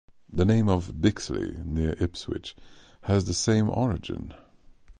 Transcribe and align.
The 0.33 0.45
name 0.45 0.67
of 0.67 0.93
Bixley 0.99 1.63
near 1.63 1.95
Ipswich 1.99 2.55
has 3.03 3.25
the 3.25 3.35
same 3.35 3.69
origin. 3.69 4.33